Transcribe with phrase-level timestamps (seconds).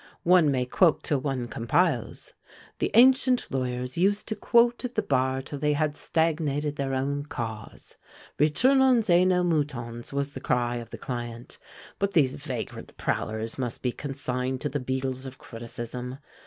[0.23, 2.33] One may quote till one compiles.
[2.79, 7.27] The ancient lawyers used to quote at the bar till they had stagnated their own
[7.27, 7.97] cause.
[8.39, 11.59] "Retournons Ã nos moutons," was the cry of the client.
[11.99, 16.17] But these vagrant prowlers must be consigned to the beadles of criticism.